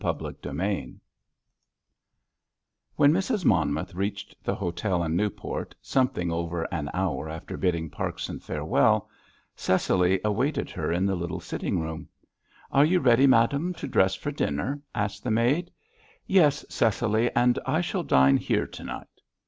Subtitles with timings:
[0.03, 0.99] CHAPTER XXVII
[2.95, 3.45] When Mrs.
[3.45, 9.07] Monmouth reached the hotel in Newport, something over an hour after bidding Parkson farewell,
[9.55, 12.09] Cecily awaited her in the little sitting room.
[12.71, 15.69] "Are you ready, madame, to dress for dinner?" asked the maid.
[16.25, 19.21] "Yes, Cecily, and I shall dine here to night."